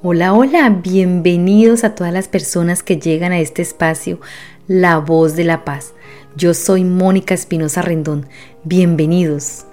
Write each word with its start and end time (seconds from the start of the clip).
Hola, 0.00 0.32
hola, 0.32 0.70
bienvenidos 0.70 1.82
a 1.82 1.96
todas 1.96 2.12
las 2.12 2.28
personas 2.28 2.84
que 2.84 2.98
llegan 2.98 3.32
a 3.32 3.40
este 3.40 3.62
espacio, 3.62 4.20
La 4.68 4.98
Voz 4.98 5.34
de 5.34 5.42
la 5.42 5.64
Paz. 5.64 5.92
Yo 6.36 6.54
soy 6.54 6.84
Mónica 6.84 7.34
Espinosa 7.34 7.82
Rendón, 7.82 8.28
bienvenidos. 8.62 9.64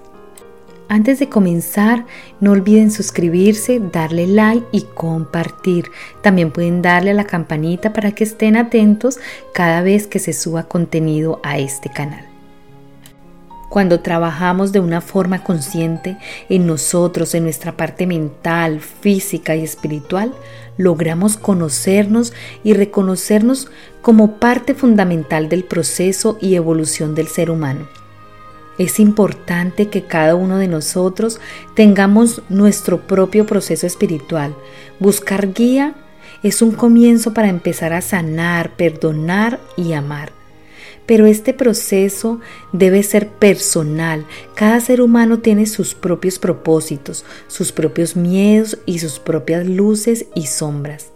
Antes 0.88 1.20
de 1.20 1.28
comenzar, 1.28 2.06
no 2.40 2.50
olviden 2.50 2.90
suscribirse, 2.90 3.80
darle 3.92 4.26
like 4.26 4.66
y 4.72 4.82
compartir. 4.96 5.84
También 6.22 6.50
pueden 6.50 6.82
darle 6.82 7.12
a 7.12 7.14
la 7.14 7.24
campanita 7.24 7.92
para 7.92 8.10
que 8.10 8.24
estén 8.24 8.56
atentos 8.56 9.20
cada 9.54 9.80
vez 9.82 10.08
que 10.08 10.18
se 10.18 10.32
suba 10.32 10.64
contenido 10.64 11.38
a 11.44 11.60
este 11.60 11.88
canal. 11.88 12.35
Cuando 13.68 14.00
trabajamos 14.00 14.72
de 14.72 14.80
una 14.80 15.00
forma 15.00 15.42
consciente 15.42 16.16
en 16.48 16.66
nosotros, 16.66 17.34
en 17.34 17.44
nuestra 17.44 17.76
parte 17.76 18.06
mental, 18.06 18.80
física 18.80 19.56
y 19.56 19.64
espiritual, 19.64 20.32
logramos 20.78 21.36
conocernos 21.36 22.32
y 22.62 22.74
reconocernos 22.74 23.68
como 24.02 24.36
parte 24.38 24.74
fundamental 24.74 25.48
del 25.48 25.64
proceso 25.64 26.38
y 26.40 26.54
evolución 26.54 27.14
del 27.14 27.26
ser 27.26 27.50
humano. 27.50 27.88
Es 28.78 29.00
importante 29.00 29.88
que 29.88 30.04
cada 30.04 30.34
uno 30.34 30.58
de 30.58 30.68
nosotros 30.68 31.40
tengamos 31.74 32.42
nuestro 32.48 33.06
propio 33.06 33.46
proceso 33.46 33.86
espiritual. 33.86 34.54
Buscar 35.00 35.52
guía 35.54 35.94
es 36.42 36.60
un 36.60 36.72
comienzo 36.72 37.32
para 37.32 37.48
empezar 37.48 37.94
a 37.94 38.02
sanar, 38.02 38.76
perdonar 38.76 39.58
y 39.76 39.94
amar. 39.94 40.30
Pero 41.06 41.26
este 41.26 41.54
proceso 41.54 42.40
debe 42.72 43.02
ser 43.02 43.28
personal. 43.28 44.26
Cada 44.54 44.80
ser 44.80 45.00
humano 45.00 45.40
tiene 45.40 45.66
sus 45.66 45.94
propios 45.94 46.38
propósitos, 46.38 47.24
sus 47.48 47.72
propios 47.72 48.16
miedos 48.16 48.78
y 48.86 48.98
sus 48.98 49.18
propias 49.18 49.66
luces 49.66 50.26
y 50.34 50.46
sombras 50.46 51.12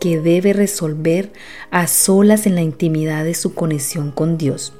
que 0.00 0.18
debe 0.18 0.54
resolver 0.54 1.30
a 1.70 1.86
solas 1.86 2.46
en 2.46 2.54
la 2.54 2.62
intimidad 2.62 3.22
de 3.24 3.34
su 3.34 3.54
conexión 3.54 4.10
con 4.10 4.38
Dios. 4.38 4.72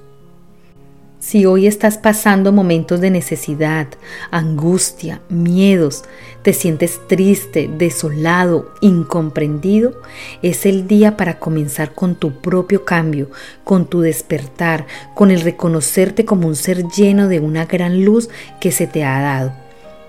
Si 1.21 1.45
hoy 1.45 1.67
estás 1.67 1.99
pasando 1.99 2.51
momentos 2.51 3.03
de 3.03 3.11
necesidad, 3.11 3.89
angustia, 4.31 5.21
miedos, 5.29 6.03
te 6.41 6.55
sientes 6.55 6.99
triste, 7.09 7.69
desolado, 7.77 8.73
incomprendido, 8.81 10.01
es 10.41 10.65
el 10.65 10.87
día 10.89 11.19
para 11.19 11.39
comenzar 11.39 11.93
con 11.93 12.15
tu 12.15 12.41
propio 12.41 12.87
cambio, 12.87 13.29
con 13.65 13.85
tu 13.85 14.01
despertar, 14.01 14.87
con 15.15 15.31
el 15.31 15.43
reconocerte 15.43 16.25
como 16.25 16.49
un 16.49 16.57
ser 16.57 16.89
lleno 16.89 17.29
de 17.29 17.39
una 17.39 17.67
gran 17.67 18.03
luz 18.03 18.31
que 18.59 18.73
se 18.73 18.87
te 18.87 19.05
ha 19.05 19.21
dado. 19.21 19.53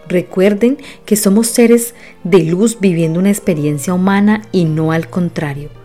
Recuerden 0.08 0.78
que 1.04 1.18
somos 1.18 1.48
seres 1.48 1.94
de 2.24 2.44
luz 2.44 2.80
viviendo 2.80 3.20
una 3.20 3.32
experiencia 3.32 3.94
humana 3.94 4.44
y 4.54 4.64
no 4.64 4.94
al 4.94 5.10
contrario. 5.10 5.81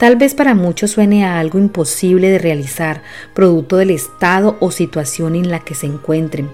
Tal 0.00 0.16
vez 0.16 0.34
para 0.34 0.54
muchos 0.54 0.92
suene 0.92 1.26
a 1.26 1.38
algo 1.38 1.58
imposible 1.58 2.30
de 2.30 2.38
realizar, 2.38 3.02
producto 3.34 3.76
del 3.76 3.90
estado 3.90 4.56
o 4.58 4.70
situación 4.70 5.36
en 5.36 5.50
la 5.50 5.60
que 5.60 5.74
se 5.74 5.84
encuentren. 5.84 6.48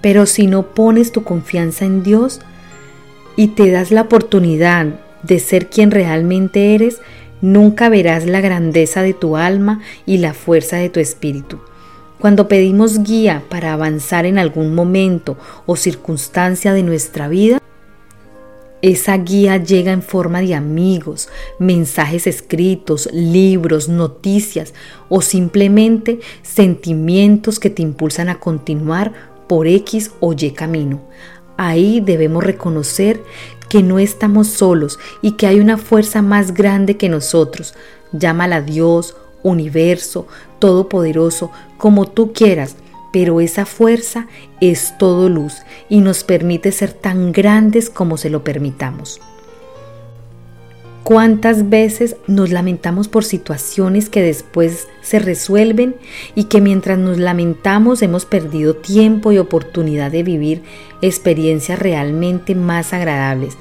Pero 0.00 0.26
si 0.26 0.46
no 0.46 0.68
pones 0.72 1.10
tu 1.10 1.24
confianza 1.24 1.84
en 1.84 2.04
Dios 2.04 2.40
y 3.34 3.48
te 3.48 3.72
das 3.72 3.90
la 3.90 4.02
oportunidad 4.02 4.86
de 5.24 5.40
ser 5.40 5.68
quien 5.68 5.90
realmente 5.90 6.76
eres, 6.76 7.00
nunca 7.40 7.88
verás 7.88 8.26
la 8.26 8.40
grandeza 8.40 9.02
de 9.02 9.12
tu 9.12 9.36
alma 9.36 9.80
y 10.06 10.18
la 10.18 10.32
fuerza 10.32 10.76
de 10.76 10.88
tu 10.88 11.00
espíritu. 11.00 11.58
Cuando 12.20 12.46
pedimos 12.46 13.02
guía 13.02 13.42
para 13.48 13.72
avanzar 13.72 14.24
en 14.24 14.38
algún 14.38 14.72
momento 14.72 15.36
o 15.66 15.74
circunstancia 15.74 16.72
de 16.72 16.84
nuestra 16.84 17.26
vida, 17.26 17.60
esa 18.82 19.16
guía 19.16 19.56
llega 19.56 19.92
en 19.92 20.02
forma 20.02 20.40
de 20.40 20.54
amigos, 20.54 21.28
mensajes 21.58 22.26
escritos, 22.26 23.08
libros, 23.12 23.88
noticias 23.88 24.74
o 25.08 25.22
simplemente 25.22 26.20
sentimientos 26.42 27.58
que 27.58 27.70
te 27.70 27.82
impulsan 27.82 28.28
a 28.28 28.38
continuar 28.38 29.12
por 29.48 29.66
X 29.66 30.12
o 30.20 30.34
Y 30.34 30.50
camino. 30.50 31.00
Ahí 31.56 32.00
debemos 32.00 32.44
reconocer 32.44 33.22
que 33.68 33.82
no 33.82 33.98
estamos 33.98 34.48
solos 34.48 34.98
y 35.22 35.32
que 35.32 35.46
hay 35.46 35.58
una 35.58 35.78
fuerza 35.78 36.20
más 36.20 36.52
grande 36.52 36.96
que 36.96 37.08
nosotros. 37.08 37.74
Llámala 38.12 38.60
Dios, 38.60 39.16
universo, 39.42 40.26
todopoderoso, 40.58 41.50
como 41.78 42.06
tú 42.06 42.32
quieras 42.32 42.76
pero 43.16 43.40
esa 43.40 43.64
fuerza 43.64 44.26
es 44.60 44.92
todo 44.98 45.30
luz 45.30 45.62
y 45.88 46.02
nos 46.02 46.22
permite 46.22 46.70
ser 46.70 46.92
tan 46.92 47.32
grandes 47.32 47.88
como 47.88 48.18
se 48.18 48.28
lo 48.28 48.44
permitamos. 48.44 49.22
¿Cuántas 51.02 51.70
veces 51.70 52.16
nos 52.26 52.50
lamentamos 52.50 53.08
por 53.08 53.24
situaciones 53.24 54.10
que 54.10 54.20
después 54.20 54.86
se 55.00 55.18
resuelven 55.18 55.96
y 56.34 56.44
que 56.44 56.60
mientras 56.60 56.98
nos 56.98 57.16
lamentamos 57.16 58.02
hemos 58.02 58.26
perdido 58.26 58.76
tiempo 58.76 59.32
y 59.32 59.38
oportunidad 59.38 60.10
de 60.10 60.22
vivir 60.22 60.62
experiencias 61.00 61.78
realmente 61.78 62.54
más 62.54 62.92
agradables? 62.92 63.56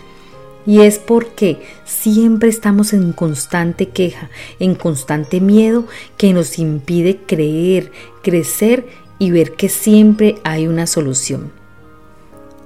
Y 0.67 0.81
es 0.81 0.99
porque 0.99 1.61
siempre 1.85 2.49
estamos 2.49 2.91
en 2.91 3.13
constante 3.13 3.87
queja, 3.87 4.31
en 4.59 4.75
constante 4.75 5.39
miedo 5.39 5.85
que 6.17 6.33
nos 6.33 6.59
impide 6.59 7.21
creer, 7.25 7.91
crecer 8.21 9.04
y 9.19 9.31
ver 9.31 9.53
que 9.53 9.69
siempre 9.69 10.35
hay 10.43 10.67
una 10.67 10.87
solución. 10.87 11.51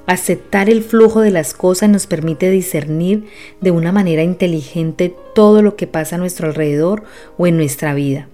Aceptar 0.05 0.69
el 0.69 0.83
flujo 0.83 1.21
de 1.21 1.29
las 1.29 1.53
cosas 1.53 1.89
nos 1.89 2.07
permite 2.07 2.49
discernir 2.49 3.25
de 3.61 3.69
una 3.69 3.91
manera 3.91 4.23
inteligente 4.23 5.15
todo 5.35 5.61
lo 5.61 5.75
que 5.75 5.85
pasa 5.85 6.15
a 6.15 6.19
nuestro 6.19 6.47
alrededor 6.47 7.03
o 7.37 7.45
en 7.45 7.57
nuestra 7.57 7.93
vida. 7.93 8.27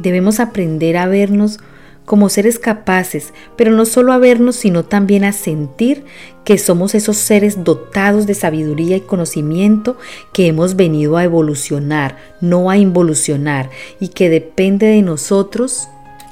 Debemos 0.00 0.40
aprender 0.40 0.96
a 0.96 1.06
vernos 1.06 1.60
como 2.08 2.30
seres 2.30 2.58
capaces, 2.58 3.34
pero 3.54 3.70
no 3.70 3.84
solo 3.84 4.12
a 4.14 4.18
vernos, 4.18 4.56
sino 4.56 4.84
también 4.84 5.24
a 5.24 5.32
sentir 5.32 6.04
que 6.42 6.56
somos 6.56 6.94
esos 6.94 7.18
seres 7.18 7.64
dotados 7.64 8.26
de 8.26 8.32
sabiduría 8.32 8.96
y 8.96 9.02
conocimiento 9.02 9.98
que 10.32 10.46
hemos 10.46 10.74
venido 10.74 11.18
a 11.18 11.24
evolucionar, 11.24 12.16
no 12.40 12.70
a 12.70 12.78
involucionar, 12.78 13.68
y 14.00 14.08
que 14.08 14.30
depende 14.30 14.86
de 14.86 15.02
nosotros 15.02 15.88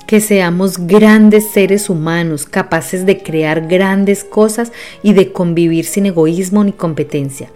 que 0.06 0.20
seamos 0.20 0.78
grandes 0.78 1.50
seres 1.50 1.90
humanos 1.90 2.46
capaces 2.46 3.04
de 3.06 3.22
crear 3.22 3.66
grandes 3.66 4.24
cosas 4.24 4.72
y 5.02 5.12
de 5.12 5.32
convivir 5.32 5.84
sin 5.84 6.06
egoísmo 6.06 6.62
ni 6.64 6.72
competencia. 6.72 7.50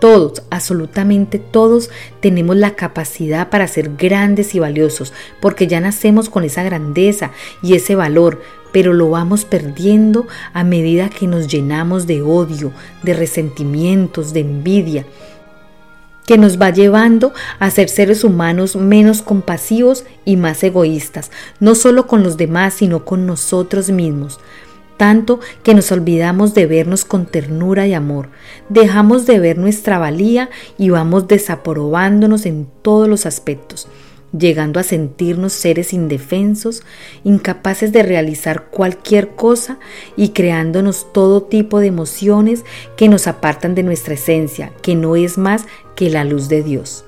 Todos, 0.00 0.42
absolutamente 0.48 1.38
todos, 1.38 1.90
tenemos 2.20 2.56
la 2.56 2.74
capacidad 2.74 3.50
para 3.50 3.66
ser 3.66 3.96
grandes 3.96 4.54
y 4.54 4.58
valiosos, 4.58 5.12
porque 5.42 5.66
ya 5.66 5.80
nacemos 5.80 6.30
con 6.30 6.44
esa 6.44 6.62
grandeza 6.62 7.32
y 7.62 7.74
ese 7.74 7.94
valor, 7.96 8.40
pero 8.72 8.94
lo 8.94 9.10
vamos 9.10 9.44
perdiendo 9.44 10.26
a 10.54 10.64
medida 10.64 11.10
que 11.10 11.26
nos 11.26 11.48
llenamos 11.48 12.06
de 12.06 12.22
odio, 12.22 12.72
de 13.02 13.12
resentimientos, 13.12 14.32
de 14.32 14.40
envidia, 14.40 15.04
que 16.30 16.38
nos 16.38 16.62
va 16.62 16.70
llevando 16.70 17.32
a 17.58 17.72
ser 17.72 17.88
seres 17.88 18.22
humanos 18.22 18.76
menos 18.76 19.20
compasivos 19.20 20.04
y 20.24 20.36
más 20.36 20.62
egoístas, 20.62 21.32
no 21.58 21.74
solo 21.74 22.06
con 22.06 22.22
los 22.22 22.36
demás, 22.36 22.74
sino 22.74 23.04
con 23.04 23.26
nosotros 23.26 23.90
mismos. 23.90 24.38
Tanto 24.96 25.40
que 25.64 25.74
nos 25.74 25.90
olvidamos 25.90 26.54
de 26.54 26.66
vernos 26.66 27.04
con 27.04 27.26
ternura 27.26 27.88
y 27.88 27.94
amor, 27.94 28.28
dejamos 28.68 29.26
de 29.26 29.40
ver 29.40 29.58
nuestra 29.58 29.98
valía 29.98 30.50
y 30.78 30.90
vamos 30.90 31.26
desaprobándonos 31.26 32.46
en 32.46 32.68
todos 32.80 33.08
los 33.08 33.26
aspectos 33.26 33.88
llegando 34.36 34.80
a 34.80 34.84
sentirnos 34.84 35.52
seres 35.52 35.92
indefensos, 35.92 36.82
incapaces 37.24 37.92
de 37.92 38.02
realizar 38.02 38.66
cualquier 38.70 39.30
cosa 39.30 39.78
y 40.16 40.30
creándonos 40.30 41.12
todo 41.12 41.42
tipo 41.42 41.80
de 41.80 41.88
emociones 41.88 42.64
que 42.96 43.08
nos 43.08 43.26
apartan 43.26 43.74
de 43.74 43.82
nuestra 43.82 44.14
esencia, 44.14 44.72
que 44.82 44.94
no 44.94 45.16
es 45.16 45.38
más 45.38 45.64
que 45.96 46.10
la 46.10 46.24
luz 46.24 46.48
de 46.48 46.62
Dios. 46.62 47.04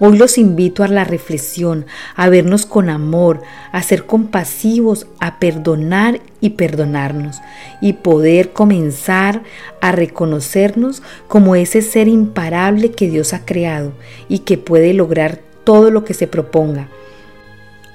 Hoy 0.00 0.16
los 0.16 0.38
invito 0.38 0.84
a 0.84 0.88
la 0.88 1.02
reflexión, 1.02 1.84
a 2.14 2.28
vernos 2.28 2.66
con 2.66 2.88
amor, 2.88 3.42
a 3.72 3.82
ser 3.82 4.06
compasivos, 4.06 5.08
a 5.18 5.40
perdonar 5.40 6.20
y 6.40 6.50
perdonarnos 6.50 7.40
y 7.80 7.94
poder 7.94 8.52
comenzar 8.52 9.42
a 9.80 9.90
reconocernos 9.90 11.02
como 11.26 11.56
ese 11.56 11.82
ser 11.82 12.06
imparable 12.06 12.92
que 12.92 13.10
Dios 13.10 13.34
ha 13.34 13.44
creado 13.44 13.92
y 14.28 14.40
que 14.40 14.56
puede 14.56 14.94
lograr 14.94 15.40
todo 15.68 15.90
lo 15.90 16.02
que 16.02 16.14
se 16.14 16.26
proponga. 16.26 16.88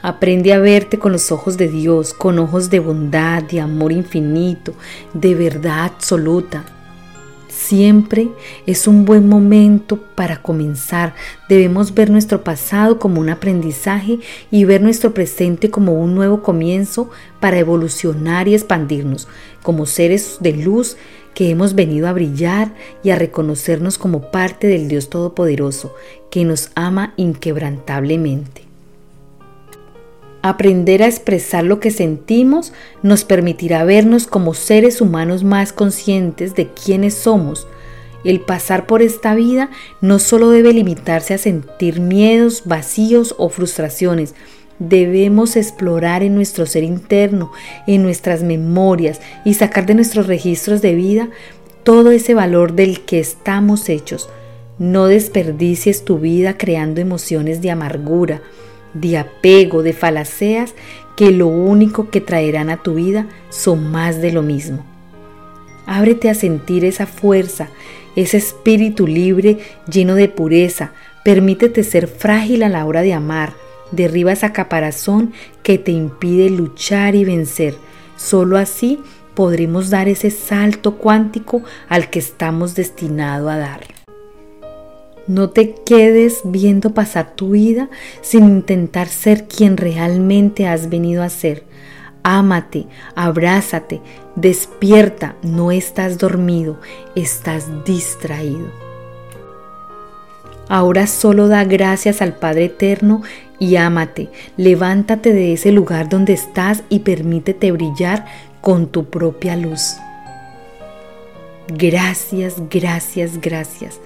Aprende 0.04 0.54
a 0.54 0.60
verte 0.60 1.00
con 1.00 1.12
los 1.12 1.32
ojos 1.32 1.58
de 1.58 1.68
Dios, 1.68 2.14
con 2.14 2.38
ojos 2.38 2.70
de 2.70 2.80
bondad, 2.80 3.42
de 3.42 3.62
amor 3.62 3.92
infinito, 3.92 4.76
de 5.16 5.34
verdad 5.34 5.86
absoluta. 5.86 6.66
Siempre 7.50 8.30
es 8.68 8.86
un 8.86 9.06
buen 9.06 9.28
momento 9.28 9.98
para 9.98 10.40
comenzar. 10.40 11.16
Debemos 11.50 11.96
ver 11.96 12.12
nuestro 12.12 12.44
pasado 12.44 13.00
como 13.00 13.20
un 13.20 13.30
aprendizaje 13.32 14.20
y 14.52 14.66
ver 14.66 14.84
nuestro 14.84 15.16
presente 15.16 15.72
como 15.72 15.94
un 15.94 16.14
nuevo 16.14 16.44
comienzo 16.44 17.10
para 17.40 17.58
evolucionar 17.58 18.48
y 18.48 18.54
expandirnos 18.54 19.28
como 19.64 19.88
seres 19.88 20.38
de 20.42 20.52
luz 20.52 20.96
que 21.34 21.50
hemos 21.50 21.76
venido 21.76 22.08
a 22.08 22.14
brillar 22.14 22.74
y 23.04 23.10
a 23.10 23.16
reconocernos 23.16 23.98
como 23.98 24.32
parte 24.32 24.68
del 24.68 24.88
Dios 24.88 25.10
Todopoderoso, 25.10 25.94
que 26.30 26.46
nos 26.46 26.72
ama 26.76 27.14
inquebrantablemente. 27.18 28.64
Aprender 30.42 31.02
a 31.02 31.08
expresar 31.08 31.64
lo 31.64 31.80
que 31.80 31.90
sentimos 31.90 32.74
nos 33.02 33.24
permitirá 33.24 33.86
vernos 33.86 34.28
como 34.28 34.54
seres 34.54 35.00
humanos 35.00 35.46
más 35.46 35.72
conscientes 35.72 36.54
de 36.54 36.68
quiénes 36.68 37.14
somos. 37.14 37.66
El 38.26 38.42
pasar 38.42 38.86
por 38.86 39.02
esta 39.02 39.36
vida 39.36 39.70
no 40.02 40.20
solo 40.20 40.50
debe 40.50 40.74
limitarse 40.74 41.34
a 41.34 41.38
sentir 41.38 42.02
miedos, 42.02 42.64
vacíos 42.66 43.36
o 43.38 43.48
frustraciones, 43.48 44.36
debemos 44.80 45.56
explorar 45.56 46.24
en 46.24 46.36
nuestro 46.36 46.66
ser 46.66 46.84
interno, 46.84 47.52
en 47.88 48.04
nuestras 48.04 48.44
memorias 48.44 49.22
y 49.46 49.54
sacar 49.54 49.86
de 49.86 49.96
nuestros 49.96 50.28
registros 50.28 50.82
de 50.82 50.96
vida 50.96 51.30
todo 51.84 52.12
ese 52.12 52.34
valor 52.34 52.74
del 52.74 53.02
que 53.02 53.20
estamos 53.20 53.90
hechos. 53.90 54.30
No 54.80 55.08
desperdicies 55.08 56.04
tu 56.04 56.18
vida 56.18 56.58
creando 56.58 57.02
emociones 57.02 57.62
de 57.62 57.72
amargura, 57.72 58.42
de 58.94 59.18
apego, 59.18 59.84
de 59.84 59.94
falaceas 59.94 60.74
que 61.16 61.32
lo 61.32 61.48
único 61.48 62.10
que 62.10 62.22
traerán 62.22 62.70
a 62.70 62.82
tu 62.82 62.96
vida 62.96 63.28
son 63.50 63.92
más 63.92 64.22
de 64.22 64.32
lo 64.32 64.42
mismo. 64.42 64.84
Ábrete 65.86 66.30
a 66.30 66.34
sentir 66.34 66.86
esa 66.86 67.06
fuerza, 67.06 67.70
ese 68.16 68.38
espíritu 68.38 69.06
libre 69.06 69.60
lleno 69.92 70.16
de 70.16 70.30
pureza. 70.30 70.92
Permítete 71.24 71.84
ser 71.84 72.08
frágil 72.08 72.64
a 72.64 72.70
la 72.70 72.86
hora 72.86 73.02
de 73.02 73.14
amar. 73.14 73.54
Derriba 73.94 74.32
esa 74.32 74.54
caparazón 74.54 75.34
que 75.62 75.78
te 75.78 75.92
impide 75.92 76.50
luchar 76.50 77.14
y 77.14 77.26
vencer. 77.26 77.76
Solo 78.18 78.58
así 78.58 79.00
podremos 79.36 79.92
dar 79.92 80.08
ese 80.08 80.32
salto 80.32 80.96
cuántico 80.96 81.62
al 81.90 82.10
que 82.10 82.18
estamos 82.18 82.74
destinados 82.74 83.52
a 83.52 83.58
dar. 83.58 83.82
No 85.28 85.52
te 85.52 85.76
quedes 85.86 86.42
viendo 86.44 86.96
pasar 86.96 87.36
tu 87.36 87.52
vida 87.52 87.90
sin 88.22 88.46
intentar 88.46 89.08
ser 89.08 89.48
quien 89.48 89.78
realmente 89.78 90.68
has 90.68 90.90
venido 90.90 91.22
a 91.22 91.30
ser. 91.30 91.64
Ámate, 92.24 92.88
abrázate, 93.14 94.02
despierta, 94.36 95.36
no 95.44 95.72
estás 95.72 96.18
dormido, 96.18 96.80
estás 97.16 97.68
distraído. 97.86 98.83
Ahora 100.70 101.08
solo 101.08 101.48
da 101.48 101.64
gracias 101.66 102.22
al 102.22 102.34
Padre 102.36 102.66
Eterno 102.66 103.22
y 103.60 103.76
ámate, 103.76 104.30
levántate 104.58 105.34
de 105.34 105.54
ese 105.54 105.72
lugar 105.72 106.10
donde 106.10 106.34
estás 106.34 106.84
y 106.90 107.00
permítete 107.00 107.72
brillar 107.72 108.26
con 108.62 108.88
tu 108.88 109.06
propia 109.06 109.56
luz. 109.56 109.96
Gracias, 111.68 112.56
gracias, 112.70 113.40
gracias. 113.40 114.00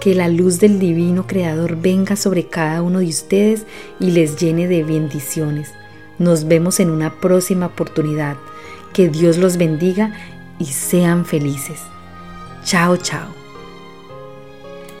Que 0.00 0.14
la 0.14 0.28
luz 0.28 0.60
del 0.60 0.78
Divino 0.78 1.26
Creador 1.26 1.76
venga 1.76 2.16
sobre 2.16 2.48
cada 2.48 2.82
uno 2.82 2.98
de 2.98 3.06
ustedes 3.06 3.66
y 4.00 4.10
les 4.10 4.36
llene 4.36 4.66
de 4.66 4.82
bendiciones. 4.82 5.72
Nos 6.18 6.46
vemos 6.46 6.80
en 6.80 6.90
una 6.90 7.20
próxima 7.20 7.66
oportunidad. 7.66 8.36
Que 8.92 9.08
Dios 9.08 9.38
los 9.38 9.56
bendiga 9.56 10.12
y 10.58 10.66
sean 10.66 11.24
felices. 11.24 11.80
Chao, 12.64 12.96
chao. 12.96 13.41